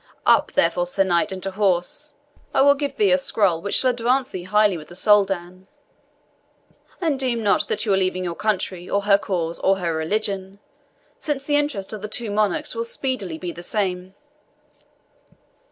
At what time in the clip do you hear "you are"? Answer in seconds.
7.85-7.97